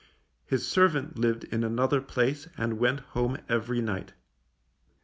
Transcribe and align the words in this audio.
His 0.45 0.67
servant 0.67 1.19
lived 1.19 1.43
in 1.43 1.63
another 1.63 2.01
place, 2.01 2.47
and 2.57 2.79
went 2.79 3.01
home 3.01 3.37
every 3.47 3.81
night. 3.81 4.13